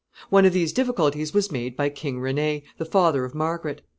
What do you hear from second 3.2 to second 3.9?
of Margaret.